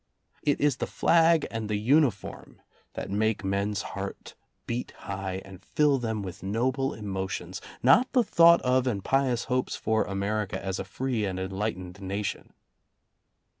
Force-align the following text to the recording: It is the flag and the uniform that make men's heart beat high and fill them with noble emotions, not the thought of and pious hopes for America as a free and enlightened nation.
It 0.41 0.59
is 0.59 0.77
the 0.77 0.87
flag 0.87 1.45
and 1.51 1.69
the 1.69 1.75
uniform 1.77 2.59
that 2.93 3.11
make 3.11 3.43
men's 3.43 3.83
heart 3.93 4.33
beat 4.65 4.89
high 4.97 5.43
and 5.45 5.61
fill 5.63 5.99
them 5.99 6.23
with 6.23 6.41
noble 6.41 6.95
emotions, 6.95 7.61
not 7.83 8.11
the 8.13 8.23
thought 8.23 8.63
of 8.63 8.87
and 8.87 9.03
pious 9.03 9.43
hopes 9.43 9.75
for 9.75 10.05
America 10.05 10.59
as 10.59 10.79
a 10.79 10.83
free 10.85 11.23
and 11.25 11.37
enlightened 11.37 12.01
nation. 12.01 12.53